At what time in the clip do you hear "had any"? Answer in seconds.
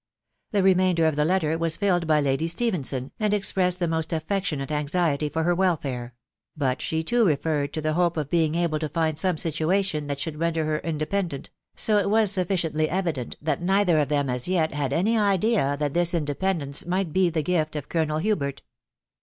14.73-15.15